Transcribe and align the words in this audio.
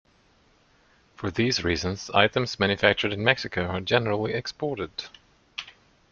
For 1.15 1.29
these 1.29 1.63
reasons, 1.63 2.09
items 2.09 2.59
manufactured 2.59 3.13
in 3.13 3.23
Mexico 3.23 3.65
are 3.67 3.81
generally 3.81 4.33
exported. 4.33 5.03